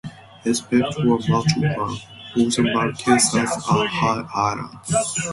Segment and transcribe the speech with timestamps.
[0.45, 1.43] Except for Motu One,
[2.35, 5.05] all the Marquesas are high islands.